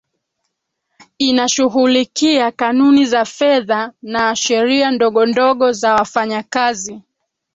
inashughulikia 1.19 2.51
kanuni 2.51 3.05
za 3.05 3.25
fedha 3.25 3.93
na 4.01 4.35
sheria 4.35 4.91
ndogo 4.91 5.25
ndogo 5.25 5.71
za 5.71 5.93
wafanyakazi 5.95 7.01